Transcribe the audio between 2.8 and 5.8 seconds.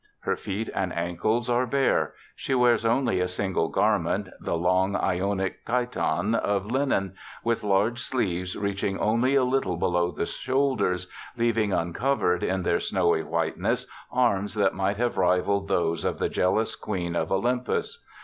only a single garment— the long Ionic